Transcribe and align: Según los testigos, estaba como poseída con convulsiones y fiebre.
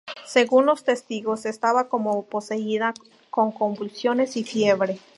Según 0.25 0.65
los 0.65 0.83
testigos, 0.83 1.45
estaba 1.45 1.87
como 1.87 2.25
poseída 2.25 2.91
con 3.29 3.51
convulsiones 3.51 4.35
y 4.35 4.43
fiebre. 4.43 4.97